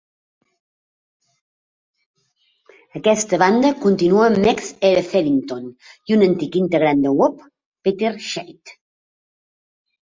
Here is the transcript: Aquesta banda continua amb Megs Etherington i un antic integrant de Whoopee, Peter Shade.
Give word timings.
Aquesta 3.01 3.39
banda 3.43 3.71
continua 3.85 4.25
amb 4.31 4.41
Megs 4.47 4.73
Etherington 4.91 5.71
i 5.71 6.17
un 6.19 6.27
antic 6.31 6.59
integrant 6.65 7.07
de 7.07 7.17
Whoopee, 7.21 7.51
Peter 7.89 8.17
Shade. 8.33 8.79